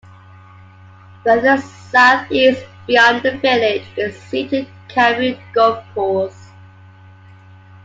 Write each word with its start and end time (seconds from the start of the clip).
Further 1.23 1.57
south 1.61 2.31
east 2.31 2.65
beyond 2.87 3.21
the 3.21 3.37
village 3.37 3.85
is 3.95 4.19
Seaton 4.19 4.65
Carew 4.89 5.37
Golf 5.53 5.85
Course. 5.93 6.49